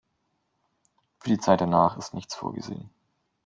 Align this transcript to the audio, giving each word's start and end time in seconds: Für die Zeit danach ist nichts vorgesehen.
Für 1.19 1.29
die 1.29 1.37
Zeit 1.37 1.61
danach 1.61 1.95
ist 1.95 2.15
nichts 2.15 2.33
vorgesehen. 2.33 2.89